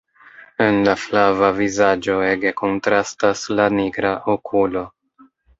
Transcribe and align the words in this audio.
En 0.67 0.79
la 0.87 0.95
flava 1.01 1.49
vizaĝo 1.59 2.15
ege 2.29 2.55
kontrastas 2.63 3.47
la 3.61 3.71
nigra 3.77 4.17
okulo. 4.37 4.87